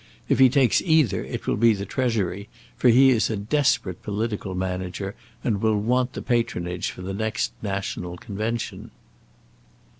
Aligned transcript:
If 0.27 0.39
he 0.39 0.49
takes 0.49 0.81
either 0.81 1.23
it 1.23 1.45
will 1.45 1.57
be 1.57 1.73
the 1.73 1.85
Treasury, 1.85 2.49
for 2.75 2.89
he 2.89 3.11
is 3.11 3.29
a 3.29 3.37
desperate 3.37 4.01
political 4.01 4.55
manager, 4.55 5.13
and 5.43 5.61
will 5.61 5.77
want 5.79 6.13
the 6.13 6.23
patronage 6.23 6.89
for 6.89 7.03
the 7.03 7.13
next 7.13 7.51
national 7.61 8.17
convention." 8.17 8.89